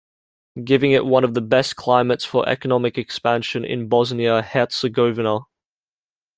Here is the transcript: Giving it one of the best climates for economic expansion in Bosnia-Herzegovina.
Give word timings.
Giving 0.63 0.93
it 0.93 1.05
one 1.05 1.23
of 1.23 1.35
the 1.35 1.41
best 1.41 1.75
climates 1.75 2.25
for 2.25 2.49
economic 2.49 2.97
expansion 2.97 3.63
in 3.63 3.87
Bosnia-Herzegovina. 3.87 5.41